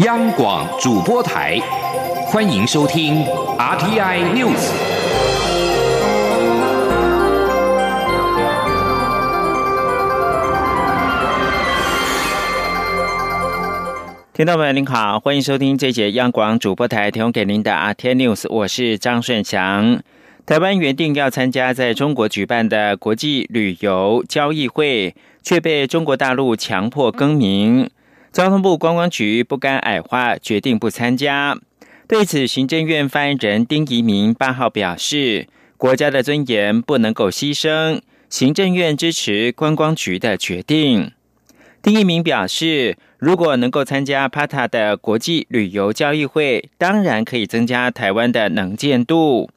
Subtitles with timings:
[0.00, 1.56] 央广主播台，
[2.26, 3.24] 欢迎收听
[3.56, 4.72] RTI News。
[14.32, 20.00] 听众朋友您好，欢迎收听这节央广主播台提供给您的 RTI News，我是张顺祥。
[20.44, 25.14] 台湾原定要参加在中国举办的国际旅游交易会，
[25.44, 27.88] 却被中国大陆强迫更名。
[28.34, 31.56] 交通部观光局不甘矮化，决定不参加。
[32.08, 35.46] 对此，行政院发言人丁仪明八号表示
[35.78, 41.12] ：“国家的尊严不能够牺牲，行政院支持观光局的决定。”
[41.80, 49.48] 丁一明表示：“如果能够参加 PATA 的国际旅游交易会，当然可以增加台湾的能见度。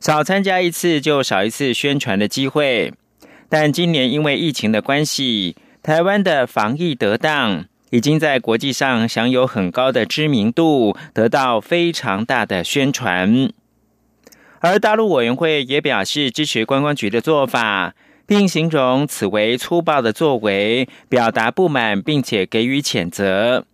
[0.00, 2.94] 少参加一次，就少一次宣传的机会。
[3.50, 13.52] 但今年因为疫情的关系，台湾的防疫得当。”已经在国际上享有很高的知名度，得到非常大的宣传。
[14.60, 17.94] 而大陆委员会也表示支持观光局的做法，
[18.26, 23.66] 并形容此为粗暴的作为，表达不满，并且给予谴责。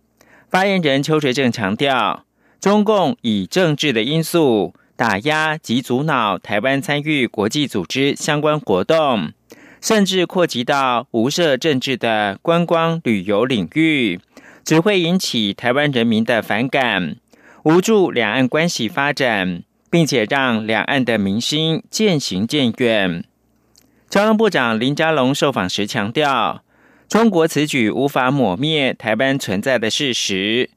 [0.49, 2.25] 发言人邱垂正强调，
[2.59, 9.31] 中共以政治的因素打压及阻挠台湾参与国际组织相关活动。
[9.81, 14.19] 甚至扩及到无涉政治的观光旅游领域，
[14.63, 17.15] 只会引起台湾人民的反感，
[17.63, 23.23] 无助两岸关系发展，并且让两岸的民心渐行渐远。
[24.09, 26.63] 交通部长林佳龙受访时强调，
[27.07, 30.69] 中国此举无法抹灭台湾存在的事实，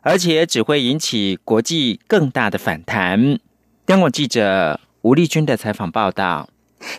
[0.00, 3.38] 而且只会引起国际更大的反弹。
[3.86, 6.48] 央广记者吴丽君的采访报道。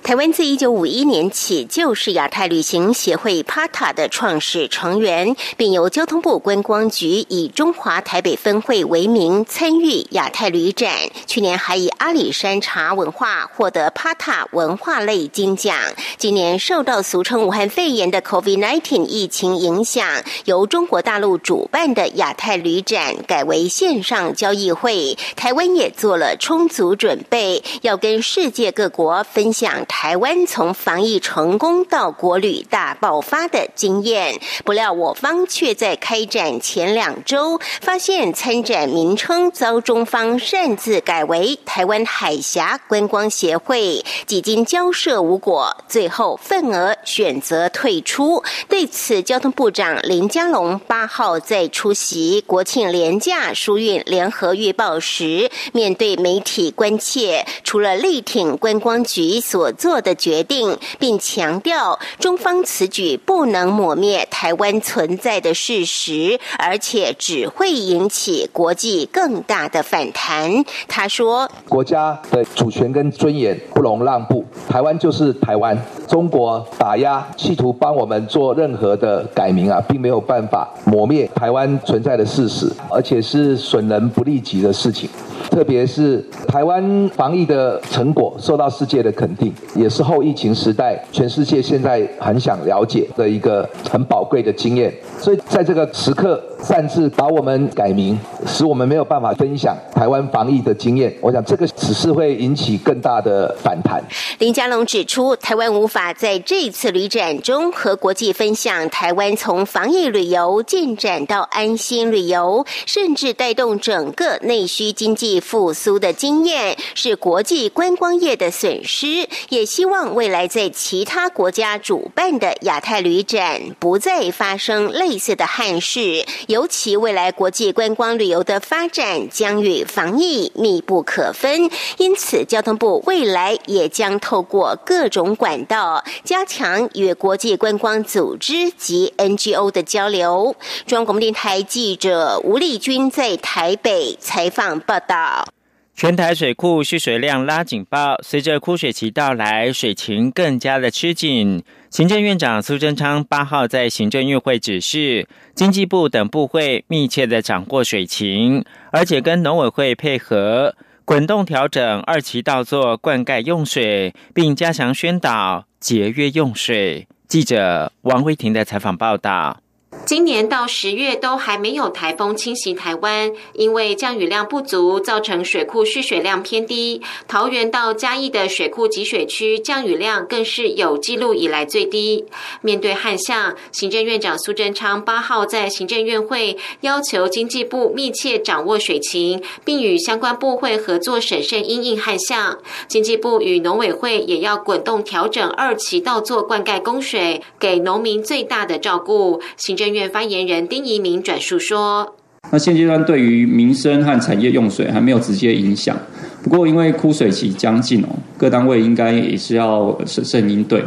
[0.01, 10.91] 台湾自一九五一年起就是亚太旅行协会 （PATA） 的创始成员，并由交通部观光局以中华台北分会为名参与亚太旅展。
[11.27, 15.75] 去年还以阿里山茶文化获得 PATA 文化类金奖。
[16.17, 20.07] 今年受到俗称武汉肺炎的 COVID-19 疫情影响，
[20.45, 25.15] 由中国大陆主办的亚太旅展改为线上交易会。
[25.35, 29.85] 台湾也做了充足准备，要跟世界各国分享。
[29.89, 48.41] 台湾从防疫成功到国旅大爆发的经验，不料我方却在开展前两周发现参展名称遭中方擅自改为台湾海峡观光协会，几经交涉无果，最后份额选择退出。
[48.69, 59.73] 对此，交通部长林佳龙八号在出席国庆廉价疏运联合预报时，面对媒体关切，除了力挺观光局所。
[59.79, 70.63] 做的决定，并强调中方此举不能抹灭台湾存在的事实，而且只会引起国际更大的反弹。
[70.89, 75.75] 他说：“国家的主权跟尊严不容让步，台湾就是台湾。
[76.09, 85.07] 中国打压，企图帮我们做任何的改名啊，并没有办法抹灭台湾存在的事实，而且是损人不利己的事情。”
[85.51, 94.93] 特别是台湾防疫的成果受到世界的肯定，也是后疫情时代全世界现在很想了解的一个很宝贵的经验。
[95.17, 101.11] 所以在这个时刻擅自把我们改名，使我们没有办法分享台湾防疫的经验。
[101.19, 104.03] 我想这个只是会引起更大的反弹。
[104.37, 115.39] 林佳龙指出，台湾无法在这次旅展中和国际分享台湾从防疫旅游进展到安心旅游，甚至带动整个内需经济。
[115.39, 126.25] 复苏的经验是国际观光业的损失，也希望未来在其他国家主办的亚太旅展不再发生类似的憾事。
[126.47, 135.88] 尤其未来国际观光旅游的发展将与防疫密不可分，因此交通部未来也将透过各种管道
[136.23, 140.55] 加强与国际观光组织及 NGO 的交流。
[140.85, 145.47] 中央广播电台记者吴丽君在台北采访报道。
[145.95, 151.61] 全台水库蓄水量拉警报，随着枯水期到来，水情更加的吃紧。
[151.89, 158.63] 行政院长苏贞昌八号在行政院会指示，经济部等部会密切的掌握水情，
[158.93, 167.07] 而且跟农委会配合，滚动调整二期稻作灌溉用水，并加强宣导节约用水。
[167.27, 169.61] 记者王慧婷的采访报道。
[170.09, 177.03] 今年到十月都还没有台风侵袭台湾，因为降雨量不足，造成水库蓄水量偏低。
[177.27, 182.25] 桃园到嘉义的水库集水区降雨量更是有记录以来最低。
[182.61, 192.57] 面对旱象，行政院长苏贞昌八号在行政院会要求经济部密切掌握水情，并与相关部会合作审慎因应旱象。
[192.87, 199.39] 经济部与农委会也要滚动调整二期稻作灌溉供水，给农民最大的照顾。
[199.55, 199.98] 行政院。
[200.07, 202.15] 发言人丁仪明转述说
[202.51, 205.97] ：“那现阶段对于民生和产业用水还没有直接影响，
[206.43, 208.07] 不过因为枯水期将近哦，
[208.37, 210.83] 各单位应该也是要审慎应对。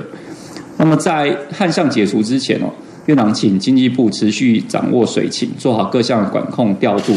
[0.78, 2.70] 那么在旱象解除之前哦，
[3.06, 7.12] 院长请经济部持续掌握水情，做好各项管控调度，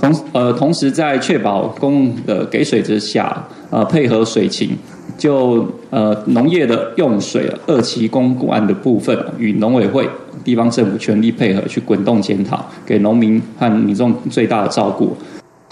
[0.00, 4.76] 同呃同时在确保公共的给水之下，呃配合水情。”
[5.18, 10.08] 就呃农业的用水二期公管的部分，与农委会、
[10.44, 15.16] 地方政府全力配合，去滚动检讨，给农民和民众最大的照顾。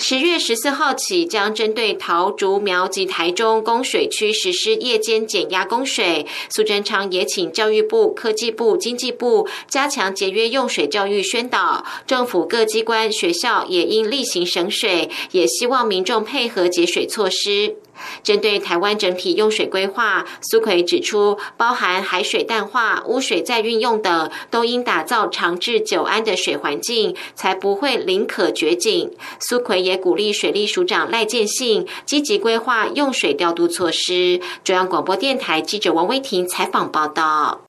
[0.01, 6.25] 十月十四号起，将针对桃竹苗及台中供水区实施夜间减压供水。
[6.49, 17.75] 苏贞昌也请教育部、科技部、经济部加强节约用水教育宣导，政府各机关、学校也应例行省水，也希望民众配合节水措施。
[18.23, 29.11] 针对台湾整体用水规划，苏奎指出，包含海水淡化、污水再运用等，都应打造长治久安的水环境，才不会临可掘井。
[29.41, 34.41] 苏奎也鼓励水利署长赖建信积极规划用水调度措施。
[34.65, 37.68] 中央广播电台记者王威婷采访报道。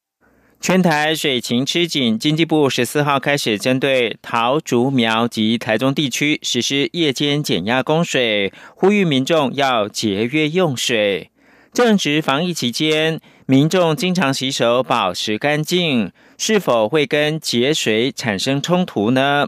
[0.61, 11.31] 全台水情吃紧，经济部十四号开始针对桃竹苗及台中地区实施夜间减压供水，呼吁民众要节约用水。
[11.71, 19.47] 正值防疫期间，民众经常洗手保持干净，是否会跟节水产生冲突呢？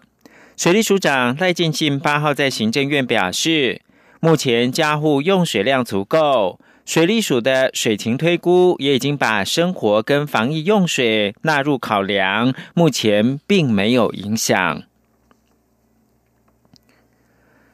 [0.56, 3.82] 水利署长赖建信八号在行政院表示，
[4.22, 6.58] 目前家户用水量足够。
[6.86, 14.84] 水利署的水情推估也已经把生活跟防疫用水纳入考量，目前并没有影响。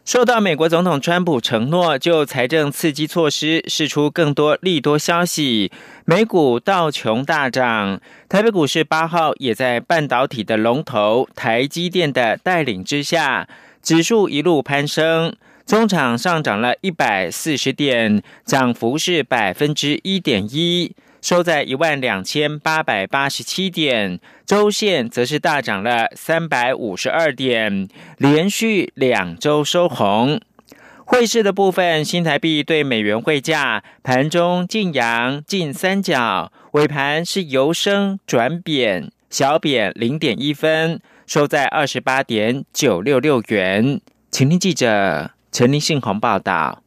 [0.05, 5.69] 受到美国总统川普承诺就财政刺激措施释出更多利多消息，
[6.05, 7.99] 美股道琼大涨，
[8.29, 13.49] 台北股市八号也在半导体的龙头台积电的带领之下，
[13.81, 15.35] 指数一路攀升。
[15.67, 24.17] 中场上涨了一百四十点，涨幅是百分之一点一，收在一万两千八百八十七点。
[24.45, 30.39] 周线则是大涨了三百五十二点，连续两周收红。
[31.03, 43.99] 汇市的部分，新台币对美元汇价盘中净阳近三角，尾盘是由升转贬，小贬零点一分，收在二十八点九六六元。
[44.31, 45.36] 请听记者。
[45.57, 46.83] 陈立信鸿报道。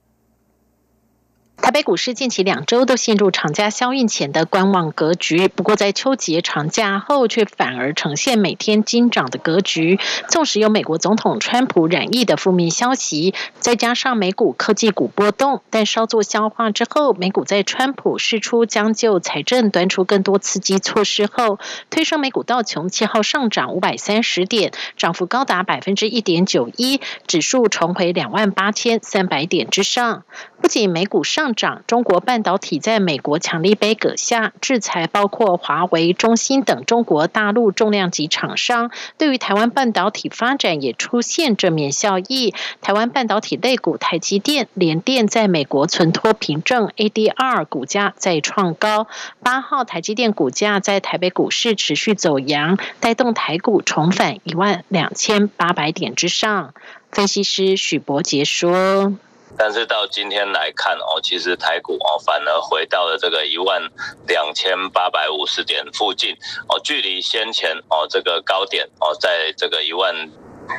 [1.62, 10.00] 台北股市近期两周都陷入长假消运前的观望格局，不过在秋节长假后，却反而呈现每天金涨的格局。
[10.28, 21.58] 纵使有美国总统川普染疫的负面消息，再加上美股科技股波动，但稍作消化之后，美股在川普释出将就财政端出更多刺激措施后，
[21.90, 30.24] 推升美股道琼七号上涨五百三十点，涨幅高达百分之一点九一，指数重回两万八千三百点之上。
[30.60, 42.55] 不仅美股上涨，中国半导体在美国强力杯葛下，制裁包括华为、中芯等中国大陆重量级厂商，对于台湾半导体发展也出现正面效益。
[42.81, 49.06] 台湾半导体类股台积电、联电在美国存托凭证 ADR 股价再创高。
[49.43, 56.74] 八号台积电股价在台北股市持续走阳，带动台股重返一万两千八百点之上。
[57.10, 59.15] 分析师许博杰说。
[59.56, 63.82] 但是到今天来看哦，其实台股哦反而回到了这个一万
[64.26, 66.36] 两千八百五十点附近
[66.69, 70.14] 哦，距离先前哦这个高点哦，在这个一万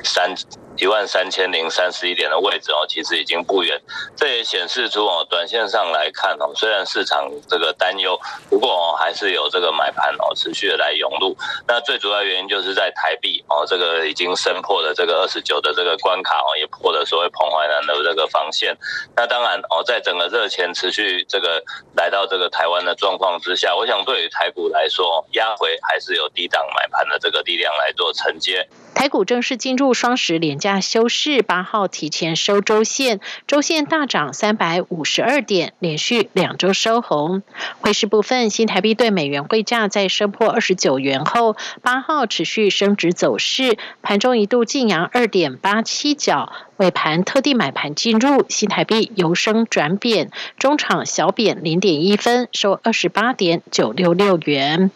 [0.04, 0.36] 三。
[0.82, 3.80] 一万三千零三十一点的位置哦，其实已经不远。
[4.18, 8.20] 这也显示出哦，短线上来看哦，虽然市场这个担忧，
[8.50, 11.38] 不过哦还是有这个买盘哦持续的来涌入。
[11.68, 18.76] 那最主要原因就是在台币哦，这个已经升破了这个二十九的这个关卡哦，也破了所谓彭淮南的这个防线。
[19.16, 21.64] 那当然哦，在整个热钱持续这个
[21.96, 28.68] 来到这个台湾的状况之下，我想对于台股来说，压回还是有低档买盘的这个力量来做承接。
[28.96, 29.92] 台股正式进入。
[29.92, 37.44] 双十连假休市，八号提前收周线，周线大涨三百五十二点，连续两周收红。
[37.82, 46.54] 汇市部分，新台币对美元汇价在升破二十九元后，八号持续升值走势，盘中一度晋阳二点八七角。
[46.78, 54.90] 尾盘特地买盘进入，新台币由升转贬，中场小贬零点一分，收二十八点九六六元。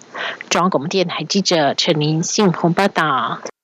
[0.49, 3.54] 中央广播电台记者陈林信鸿报道。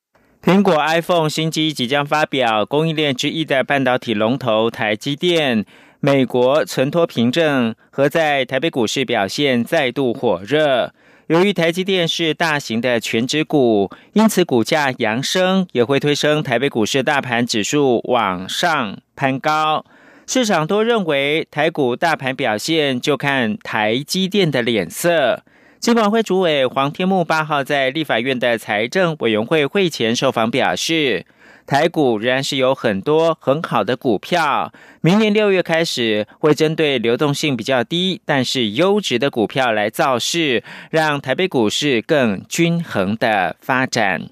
[0.44, 5.64] 苹果 iPhone 新机即将发表，供应链之一的半导体龙头台积电，
[6.00, 10.96] 美国存托凭证和在台北股市表现再度火热。
[11.28, 19.86] 由于台积电是大型的全指股，因此股价扬升，也会推升台北股市大盘指数往上攀高。
[20.26, 25.44] 市场都认为台股大盘表现就看台积电的脸色。
[25.82, 31.26] 金管会主委黄天木八号在立法院的财政委员会会前受访表示。
[31.66, 44.30] 台股仍然是有很多很好的股票，明年六月开始会针对流动性比较低但是优质的股票来造势，让台北股市更均衡的发展。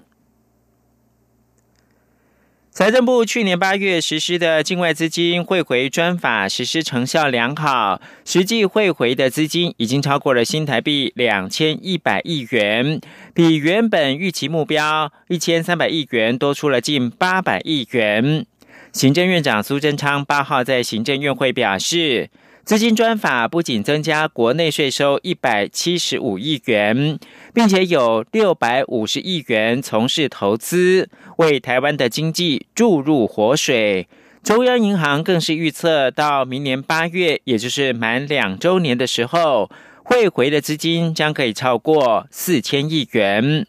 [2.72, 13.00] 财政部去年八月实施的境外资金汇回专法实施成效良好，实际汇回的资金已经超过了新台币两千一百亿元，
[13.34, 18.46] 比原本预期目标一千三百亿元多出了近八百亿元。
[18.92, 22.30] 行政院长苏贞昌八号在行政院会表示。
[22.70, 27.18] 资金专法不仅增加国内税收一百七十五亿元，
[27.52, 31.08] 并且有六百五十亿元从事投资，
[31.38, 34.06] 为台湾的经济注入活水。
[34.44, 39.68] 中央银行更是预测，到明年八月，也就是满两周年的时候，
[40.04, 43.66] 汇回的资金将可以超过四千亿元。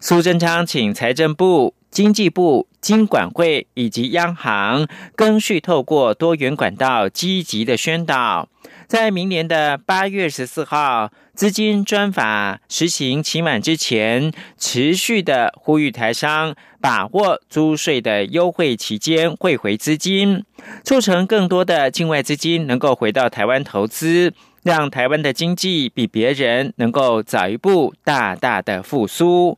[0.00, 1.74] 苏贞昌请财政部。
[1.90, 8.48] 经济部、经管会以及央行更续透过多元管道积极的宣导，
[8.86, 20.44] 在明年的八月十四号资金专法实行期满之前，持续的呼吁台商把握租税的优惠期间汇回资金，
[20.84, 29.56] 促成更多的境外资金能够回到台湾投资，让台湾的经济比别人能够早一步大大的复苏。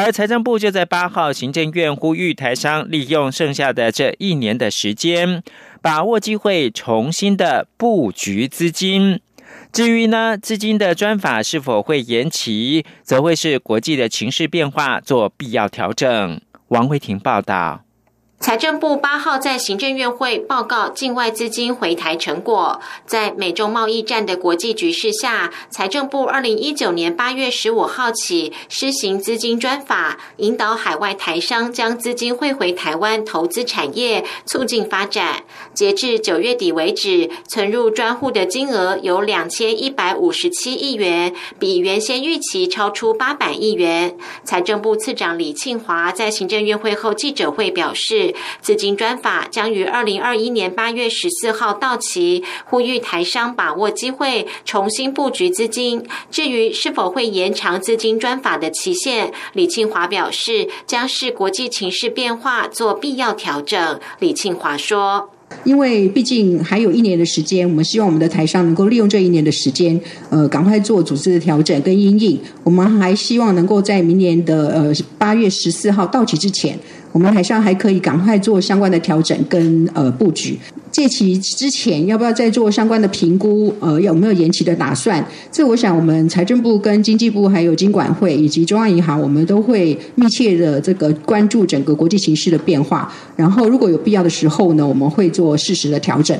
[0.00, 5.42] 而财政部就在八号，行政院呼吁台商利用剩下的这一年的时间，
[5.82, 9.20] 把握机会重新的布局资金。
[9.72, 16.40] 至于呢，资金的专法是否会延期，则会是国际的情势变化做必要调整。
[16.68, 17.87] 王慧婷报道。
[18.40, 35.42] 财政部八号在行政院会报告境外资金回台成果，在美中贸易战的国际局势下，财政部二零一九年八月十五号起施行资金专法，引导海外台商将资金汇回台湾投资产业，促进发展。
[35.78, 44.16] 截至九月底为止，存入专户的金额有两千一百五十七亿元，比原先预期超出八百亿元。
[44.42, 48.34] 财政部次长李庆华在行政院会后记者会表示。
[48.60, 56.04] 资金专法将于二零二一年八月十四号到期，呼吁台商把握机会重新布局资金。
[56.28, 64.00] 至于是否会延长资金专法的期限，李庆华表示将视国际情势变化做必要调整。
[64.18, 65.30] 李庆华说
[65.64, 69.98] ：“因为毕竟还有一年的时间，我们希望我们的台商能够利用这一年的时间，
[70.30, 72.38] 呃，赶快做组织的调整跟应应。
[72.64, 76.78] 我们还希望能够在明年的呃八月十四号到期之前。”
[77.10, 80.58] 我们台商还可以赶快做相关的调整跟呃布局，
[80.98, 83.72] 借期之前要不要再做相关的评估？
[83.78, 85.24] 呃，有没有延期的打算？
[85.52, 96.36] 这我想我们财政部跟经济部还有经管会以及中央银行，我们都会密切的这个关注整个国际形势的变化，然后如果有必要的时候呢，我们会做适时的调整。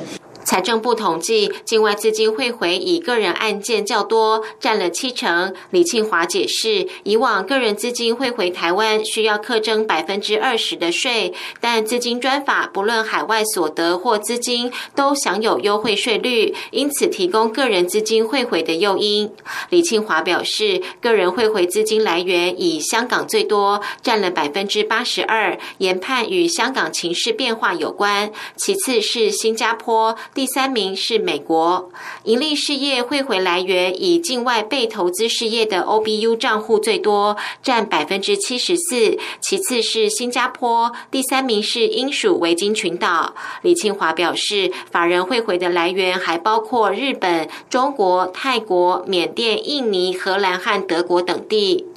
[0.49, 5.53] 财政部统计，境外资金汇回以个人案件较多，占了七成。
[5.69, 19.31] 李庆华解释，以往个人资金汇回台湾需要课征百分之二十的税，但资金专法不论海外所得或资金都享有优惠税率，因此提供个人资金汇回的诱因。
[19.69, 28.33] 李庆华表示，个人汇回资金来源以香港最多，占了百分之八十二，研判与香港情势变化有关。
[28.57, 30.17] 其次是新加坡。
[30.39, 31.91] 第三名是美国，
[32.23, 39.19] 盈利事业汇回来源以境外被投资事业的 OBU 账户最多，占百分之七十四。
[39.41, 43.35] 其次是新加坡，第三名是英属维京群岛。
[43.63, 51.88] 李庆华表示，法人汇回的来源还包括日本、中国、泰国、缅甸、印尼、荷兰和德国等地。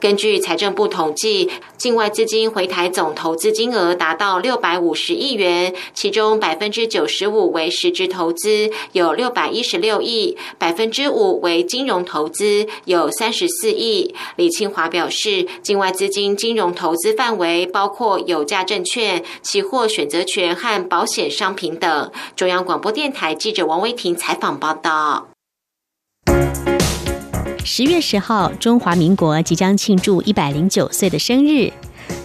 [0.00, 14.14] 根据财政部统计，境外资金回台总投资金额达到六百五十亿元，其中百分之九十五为实质投资，有六百一十六亿；百分之五为金融投资，有三十四亿。
[14.36, 22.12] 李庆华表示，境外资金金融投资范围包括有价证券、期货选择权和保险商品等。
[22.36, 25.28] 中央广播电台记者王威婷采访报道。
[27.66, 31.72] 十月十号，中华民国即将庆祝一百零九岁的生日。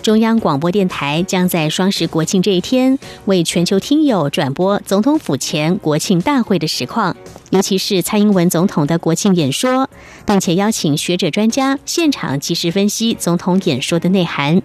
[0.03, 7.15] 中央广播电台将在双十国庆这一天，为全球听友转播总统府前国庆大会的实况，
[7.51, 9.89] 尤其是蔡英文总统的国庆演说，
[10.25, 14.61] 并且邀请学者专家现场及时分析总统演说的内涵。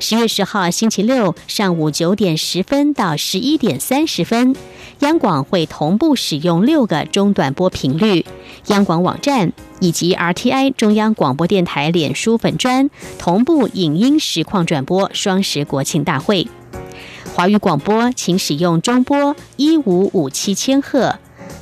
[0.00, 4.54] 十月十号星期六上午九点十分到十一点三十分，
[5.00, 8.24] 央广会同步使用六个中短波频率，
[8.66, 9.52] 央广网站。
[9.78, 16.48] 以及 RTI 中央广播电台脸书粉专同步影音实况转播双十国庆大会。
[17.34, 21.18] 华语广播请使用中波一五五七千赫，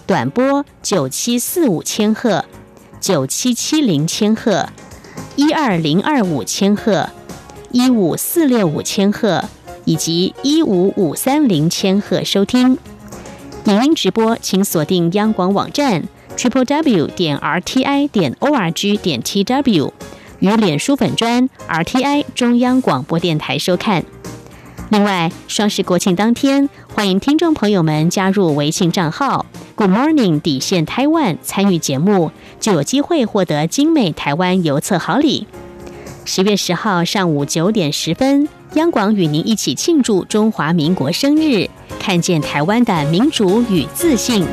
[0.06, 2.44] 短波九七四五千赫、
[3.00, 4.68] 九七七零千赫、
[5.35, 7.11] 一二零二五千赫、
[7.75, 9.43] 一五四六五千赫
[9.85, 12.78] 以及一五五三零千赫收听。
[13.64, 16.04] 影音直播请锁定央广网站。
[16.37, 19.93] triple w 点 r t i 点 o r g 点 t w
[20.38, 24.04] 与脸书粉专 r t i 中央广播电台收看。
[24.90, 35.49] 另外，双十国庆当天，欢迎听众朋友们加入微信账号 Good Morning 底线 Taiwan 参与节目，就有机会获得精美台湾邮册好礼。
[36.26, 41.69] 十月十号上午九点十分，央广与您一起庆祝中华民国生日，
[42.00, 44.47] 看见台湾的民主与自信。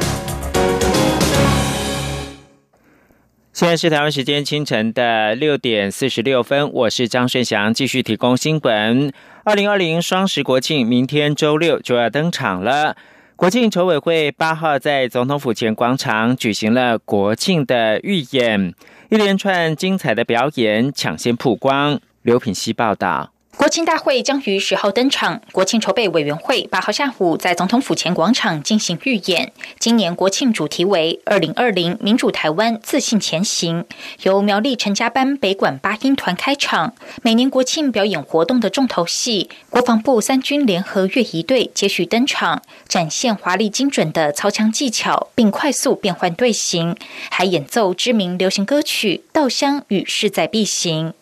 [3.53, 9.13] 现在是台湾时间清晨的六点四十六分，我是张顺祥，继续提供新闻。
[9.45, 12.97] 二零二零双十国庆明天周六就要登场了。
[13.37, 18.75] 国庆筹委会八号在总统府前广场举行了国庆的预演，
[19.11, 21.99] 一连串精彩的表演抢先曝光。
[22.21, 23.30] 刘品希报道。
[23.57, 25.41] 国庆大会将于十号登场。
[25.51, 29.51] 国庆筹备委员会八号下午在总统府前广场进行预演。
[29.77, 33.85] 今年国庆主题为“二零二零民主台湾自信前行”，
[34.23, 36.95] 由苗栗陈家班北管八音团开场。
[37.21, 46.95] 每年国庆表演活动的重头戏，国防部三军联合乐仪队接续登场，展现华丽精准的操枪技巧，并快速变换队形，
[47.29, 51.13] 还演奏知名流行歌曲《稻香》与《势在必行》。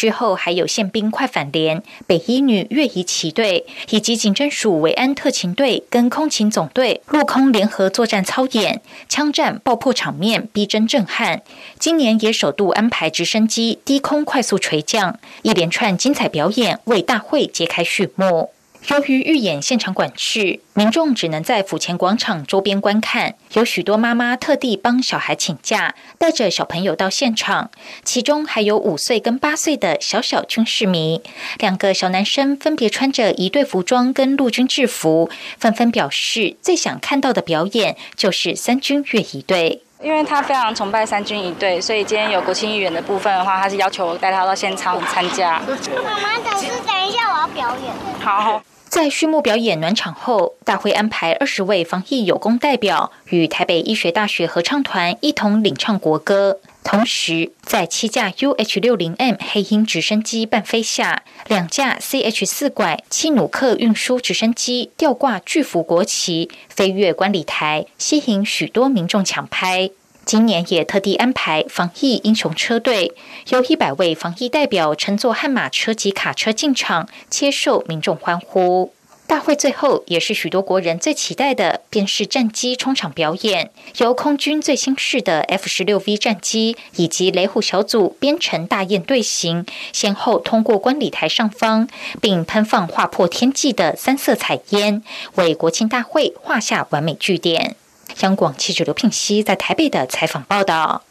[0.00, 11.42] 之后还有宪兵快反连、北一女越仪旗队以及警侦署维安特勤队跟空勤总队陆空联合作战操演，枪战爆破场面逼真震撼。
[11.78, 18.48] 今年也首度安排直升机低空快速垂降，一连串精彩表演为大会揭开序幕。
[18.88, 23.36] 由于预演现场管制，民众只能在府前广场周边观看。
[23.52, 27.70] 有许多妈妈特地帮小孩请假，带着小朋友到现场，
[28.04, 31.22] 其中还有五岁跟八岁的小小军事迷。
[31.58, 39.82] 两个小男生分别穿着一队服装跟陆军制服，纷纷表示最想看到的表演就是三军乐仪队。
[40.02, 45.60] 因为他非常崇拜三军一队，所以今天有国庆议员的部分的话，他是要求我带他到现场参加。
[46.04, 47.92] 妈妈，等是等一下我要表演。
[48.20, 48.62] 好。
[48.88, 56.58] 在序幕表演暖场后，大会安排二十位防疫有功代表与台北医学大学合唱团一同领唱国歌。
[56.82, 69.90] 同时，在七架 UH 六零 M 黑鹰直升机伴飞下，两架 CH 四拐七努克运输直升机吊挂巨幅国旗，飞越观礼台，吸引许多民众抢拍。
[70.24, 73.12] 今年也特地安排防疫英雄车队，
[73.48, 78.92] 由一百位防疫代表乘坐悍马车及卡车进场，接受民众欢呼。
[79.30, 91.88] 大会最后也是许多国人最期待的，便是战机冲场表演，由空军最新式的 F 十六 V 战机以及雷虎小组编成大雁队形，先后通过观礼台上方，
[92.20, 95.04] 并喷放划破天际的三色彩烟，
[95.36, 97.76] 为国庆大会画下完美句点。
[98.22, 101.04] 央广记者刘聘熙在台北的采访报道。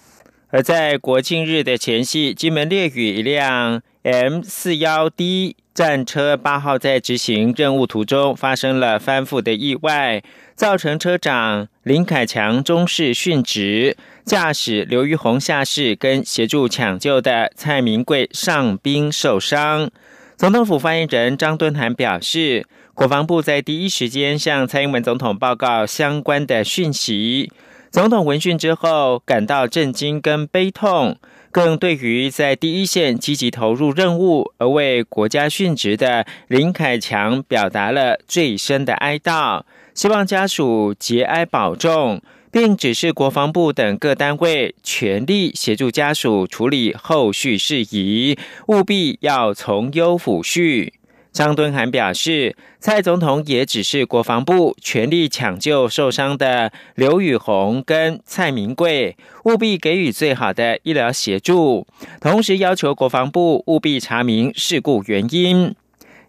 [0.49, 10.21] 而在国庆日的前夕，金门烈屿一辆 M 四幺 D 战车八号在执行任务途中发生了翻覆的意外，
[10.53, 13.95] 造成车长林凯强中士殉职。
[14.25, 19.89] 驾驶刘玉红下士跟协助抢救的蔡明贵上兵受伤。
[20.35, 27.49] 总统府发言人张敦涵表示，国防部在第一时间向蔡英文总统报告相关的讯息。
[27.91, 31.17] 总统闻讯之后，感到震惊跟悲痛。
[31.51, 39.63] 更对于在第一线积极投入任务而为国家殉职的林凯强，表达了最深的哀悼，
[39.95, 42.21] 希望家属节哀保重，
[42.51, 50.91] 并指示国防部等各单位全力协助家属处理后续事宜，务必要从优抚恤。
[51.31, 59.15] 张敦涵表示，蔡总统也指示国防部全力抢救受伤的刘宇宏跟蔡明贵，
[59.45, 61.87] 务必给予最好的医疗协助，
[62.19, 65.73] 同时要求国防部务必查明事故原因。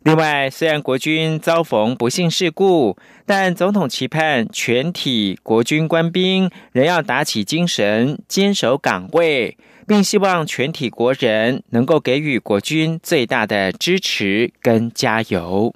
[0.03, 9.57] 另外，虽然国军遭逢不幸事故，但总统期盼全体国军官兵仍要打起精神，坚守岗位。
[9.91, 15.75] 并希望全体国人能够给予国军最大的支持跟加油。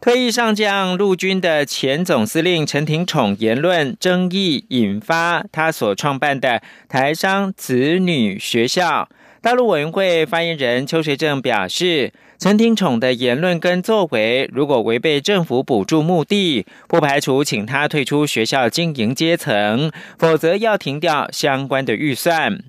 [0.00, 9.06] 退役上将陆军的前总司令陈廷宠言论争议引发他所创办的台商子女学校。
[9.42, 12.10] 大陆委员会发言人邱学正表示。
[12.40, 22.64] 陈廷宠的言论跟作为，如果违背政府补助目的，不排除请他退出学校经营阶层，否则要停掉相关的预算。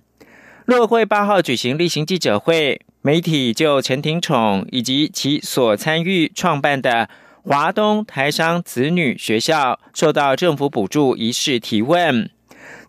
[0.65, 7.07] 陆会八号举行例行记者会，媒体就陈廷宠以及其所参与创办的
[7.41, 12.29] 华东台商子女学校受到政府补助一事提问。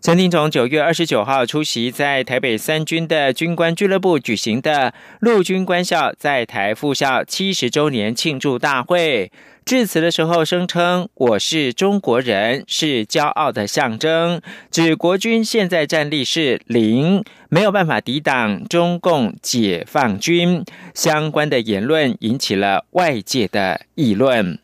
[0.03, 9.31] 陈廷从九月二十九号出席在台北三军的军官俱乐部举行的陆军官校在台复校七十周年庆祝大会，
[9.63, 20.65] 致辞的时候声称：“我是中国人，是骄傲的象征。”指国军现在战力是零，没有办法抵挡中共解放军。
[20.93, 24.59] 相关的言论引起了外界的议论。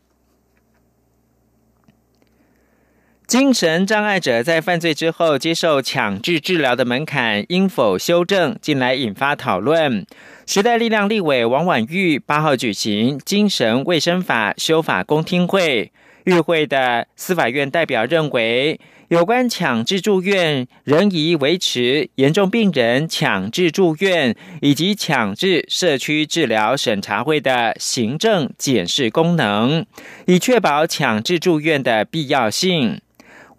[3.30, 10.04] 精神障碍者在犯罪之后接受强制治疗的门槛应否修正，近来引发讨论。
[10.48, 15.92] 时代力量立委王婉玉八号举行精神卫生法修法公听会，
[16.24, 29.86] 与会的司法院代表认为，有关强制住院仍宜维持严重病人强制住院以及强制社区治疗审查会的行政检视功能，
[30.26, 33.00] 以确保强制住院的必要性。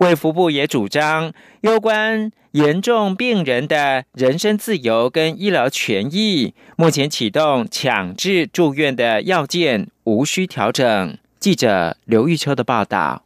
[0.00, 11.18] 卫福部也主张，有关严重病人的人身自由跟医疗权益，目前启动强制住院的要件无需调整。
[11.38, 13.24] 记者刘玉秋的报道。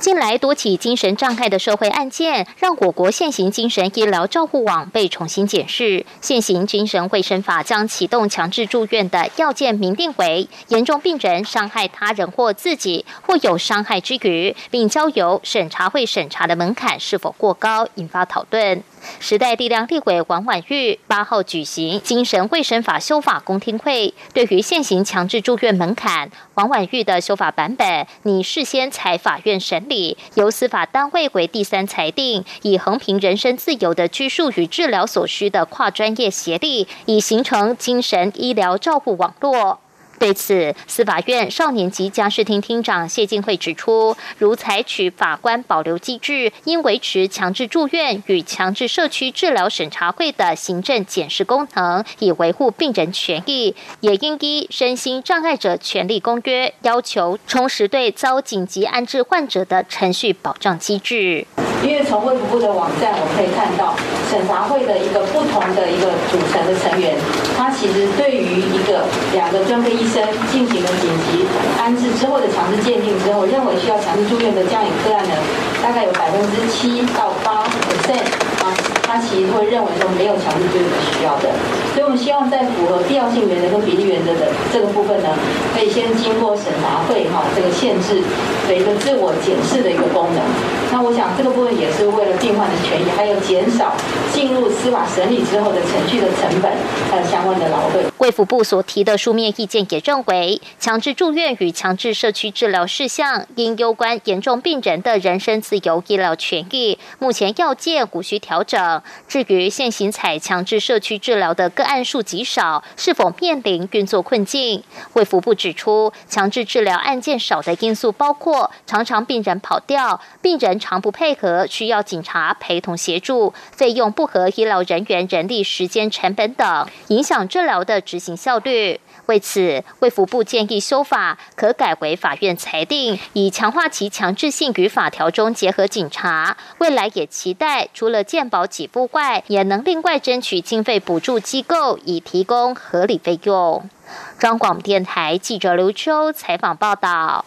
[0.00, 6.06] 近来多起精神障碍的社会案件，让我国现行精神医疗照护网被重新检视。
[6.20, 18.82] 现行精神卫生法将启动强制住院的要件，明定为严重病人伤害他人或自己，或有伤害之余，并交由审查会审查的门槛是否过高，引发讨论。
[19.20, 39.78] 时代力量立委王婉玉八号举行精神卫生法修法公听会，对于现行强制住院门槛，王婉玉的修法版本拟事先采法院审理，由司法单位为第三裁定，以横平人身自由的拘束与治疗所需的跨专业协力，以形成精神医疗照护网络。
[40.18, 61.46] 对此，司法院少年及家事厅厅长谢进惠指出，如采取法官保留机制，应维持强制住院与强制社区治疗审查会的行政检视功能，以维护病人权益；也应依身心障碍者权利公约要求，充实对遭紧急安置患者的程序保障机制。
[61.84, 63.96] 因为从卫福部的网站，我可以看到
[64.30, 67.16] 审查会的一个不同的一个组成的成员，
[67.56, 71.46] 他其实对于一个两个专科医生进行了紧急
[71.80, 75.34] 安置之后的强制鉴定之后，认为需要强制住院的这样一个个案呢，
[75.82, 78.20] 大概有百分之七到八 percent
[78.62, 78.68] 啊，
[79.02, 81.48] 他其实会认为说没有强制住院的需要的。
[81.94, 85.28] 所以我们希望在符合必要性原则跟比例原则的这个部分呢，
[85.74, 88.20] 可以先经过审查会哈这个限制
[88.66, 90.42] 的一个自我检视的一个功能。
[90.90, 91.68] 那我想这个部分。
[91.78, 93.94] 也是为了病患的权益，还有减少
[94.32, 96.72] 进入司法审理之后的程序的成本，
[97.08, 98.00] 还有相关的劳费。
[98.18, 109.00] 卫福部所提的书面意见也认为，强制住院与强制社区治疗事项，因攸关严重病人的人身自由、医疗权益，目前要件无需调整。
[109.28, 114.82] 至于现行采强制社区治疗的个案数极少，是否面临运作困境？
[115.12, 129.00] 卫福部指出，强制治疗案件少的因素包括常常病人跑掉、病人常不配合，需要警察陪同协助、费用不合医疗人员人力时间成本等，影响治疗的执行效率。
[129.28, 136.56] 为此，卫福部建议修法，可改为法院裁定，以强化其强制性与法条中结合警察。
[136.78, 143.90] 未来也期待除了健保给付外，也能另外争取经费补助机构，以提供合理费用。
[144.38, 147.44] 中广电台记者刘秋采访报道。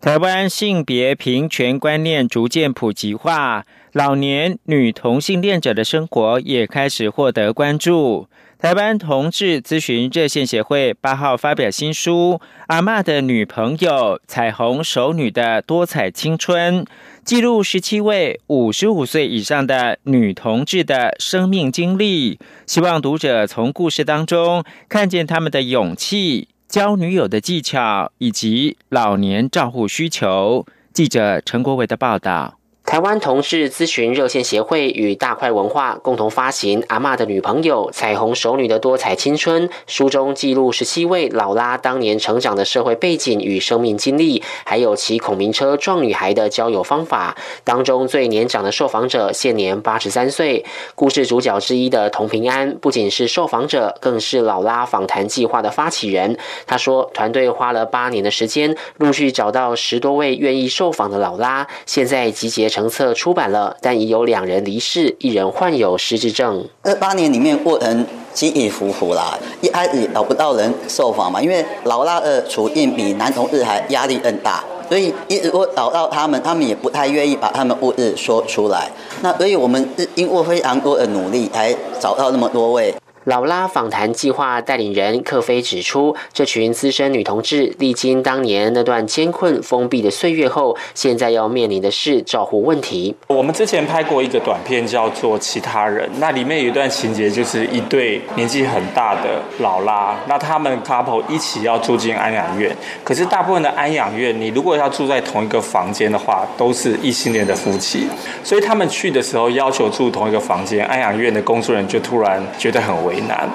[0.00, 8.26] 台湾性别平权观念逐渐普及化，老年女同性恋者的生活也开始获得关注。
[8.60, 16.84] 台湾同志咨询热线协会八号发表新书《阿妈的女朋友：彩虹熟女的多彩青春》，
[17.24, 30.66] 记录十七位五十五岁以上的女同志的生命经历，希望读者从故事当中看见他们的勇气、交女友的技巧以及老年照护需求。
[30.92, 32.59] 记者陈国伟的报道。
[32.90, 47.36] 台湾同志咨询热线协会与大块文化共同发行《阿妈的女朋友：彩虹熟女的多彩青春》，书中记录十七位老拉当年成长的社会背景与生命经历，还有骑孔明车撞女孩的交友方法。
[47.62, 50.64] 当中最年长的受访者现年八十三岁。
[50.96, 56.36] 故事主角之一的童平安，不仅是受访者，更是老拉访谈计划的发起人。
[56.66, 62.79] 他说，团队花了八年的时间，陆续找到十多位愿意受访的老拉，现在集结成。
[62.80, 66.66] 成册出版了，但已有两人离世，一人患有失智症。
[66.82, 78.90] 二八年里面过程起起伏伏啦，一开始找不到人受访嘛，因为老大的处境比男同志还压力更大，所以一直我找到他们，他们也不太愿意把他们故事说出来。
[79.20, 82.94] 那所以我们是经过非常多的努力，才找到那么多位。
[83.24, 93.14] 老拉访谈计划带领人克菲指出，这群资深女同志历经当年那段艰困封闭的岁月后，现在要面临的是照护问题。
[93.26, 102.74] 我们之前拍过一个短片，叫做《其他人》，那里面有一段情节，就是一对年纪很大的老拉，那他们 couple 一起要住进安养院。
[103.04, 108.08] 可是大部分的安养院，你如果要住在同一个房间的话，都是异性恋的夫妻，
[108.42, 113.48] 所以他们去的时候要求住同一个房间，安养院的工作人员就突然觉得很为难，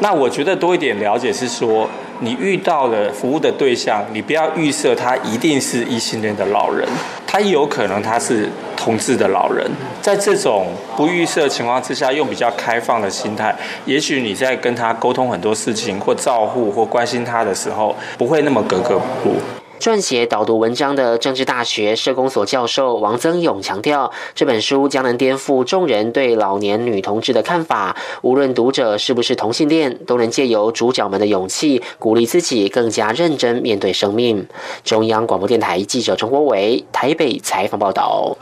[0.00, 1.88] 那我觉得多一点了解是说，
[2.20, 6.86] 你遇到了服务的对象，你不要预设他一定是异性恋的老人，
[7.26, 9.64] 他有可能他是同志的老人。
[10.02, 10.66] 在这种
[10.96, 19.36] 不预设情况之下，用比较开放的心态，也许你在跟他沟通很多事情或照护或关心他的时候，不会那么格格不入。
[19.78, 27.96] 撰写导读文章的政治大学社工所教授王增勇强调，这本书将能颠覆众人对老年女同志的看法。
[28.22, 34.46] 无论读者是不是同性恋，都能借由主角们的勇气，鼓励自己更加认真面对生命。
[34.82, 38.36] 中央广播电台记者陈国伟台北采访报道。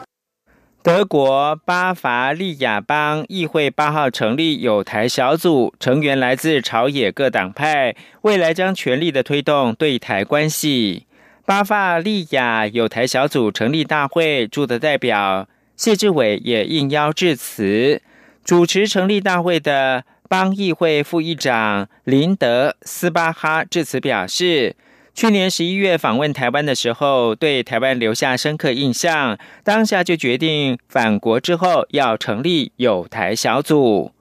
[0.83, 11.07] 德国巴伐利亚邦议会八号成立有台小组，成员来自朝野各党派，未来将全力的推动对台关系。
[11.47, 18.01] 巴伐利亚有台小组成立大会驻的代表谢志伟也应邀致辞。
[18.43, 24.75] 主持成立大会的邦议会副议长林德斯巴哈致辞表示，
[25.15, 34.14] 去年十一月访问台湾的时候，对台湾留下深刻印象，当下就决定返国之后要成立有台小组。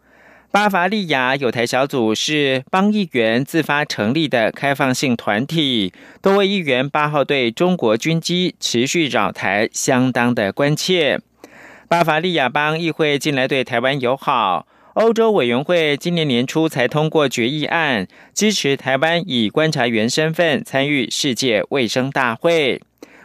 [0.53, 11.19] 巴伐利亚有台小组是邦议员自发成立的开放性团体，多位议员八号对中国军机持续扰台相当的关切。
[11.87, 22.79] 巴伐利亚邦议会近来对台湾友好，欧洲委员会今年年初才通过决议案，支持台湾以观察员身份参与世界卫生大会。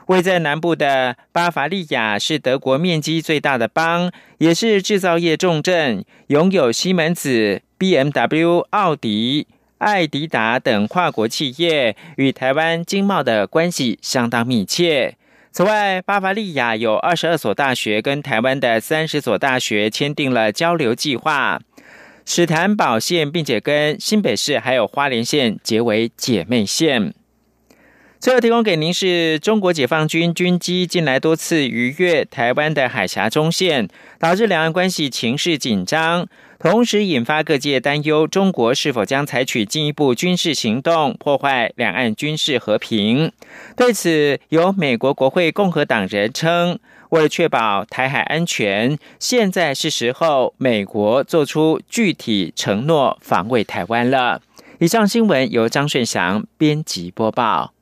[0.08, 15.16] 位在南部的巴伐利亚是德国面积最大的邦，也是制造业重镇，拥有西门子、B M W、奥迪、艾迪达等跨国企业，与台湾经贸的关系相当密切。
[15.52, 21.60] 此外，巴伐利亚有二十二所大学跟台湾的三十所大学签订了交流计划，
[22.24, 27.12] 史坦堡县，并且跟新北市还有花莲县结为姐妹县。
[28.20, 36.26] 最后提供给您是中国解放军军机近来多次逾越台湾的海峡中线，导致两岸关系情势紧张。
[36.58, 43.30] 同时引发各界担忧，中国是否将采取进一步军事行动，破坏两岸军事和平？
[43.76, 54.42] 对此，有美国国会共和党人称，为了确保台海安全，现在是时候美国做出具体承诺，防卫台湾了。
[54.80, 57.72] 以上新闻由张顺祥编辑播报。